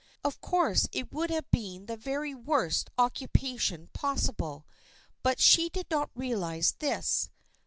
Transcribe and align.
Of 0.23 0.41
course 0.41 0.87
it 0.91 1.13
would 1.13 1.29
have 1.29 1.51
been 1.51 1.85
the 1.85 1.95
very 1.95 2.33
worst 2.33 2.89
occupation 2.97 3.91
possible, 3.93 4.65
but 5.21 5.39
she 5.39 5.69
did 5.69 5.85
not 5.91 6.09
realize 6.15 6.71
this. 6.79 7.29